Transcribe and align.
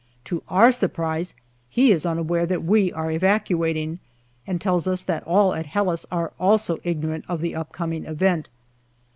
To 0.25 0.41
our 0.49 0.71
surprise 0.71 1.35
he 1.69 1.91
is 1.91 2.07
unaware 2.07 2.47
that 2.47 2.63
we 2.63 2.91
are 2.91 3.11
evacuating, 3.11 3.99
and 4.47 4.59
tells 4.59 4.87
us 4.87 5.01
that 5.01 5.21
all 5.25 5.53
at 5.53 5.67
Helles 5.67 6.07
are 6.11 6.33
also 6.39 6.79
ignorant 6.83 7.23
of 7.27 7.39
the 7.39 7.55
coming 7.71 8.05
event. 8.05 8.49